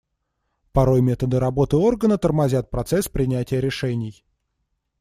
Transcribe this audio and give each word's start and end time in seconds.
Порой 0.71 0.99
методы 1.03 1.39
работы 1.39 1.77
органа 1.77 2.17
тормозят 2.17 2.71
процесс 2.71 3.07
принятия 3.07 3.61
решений. 3.61 4.25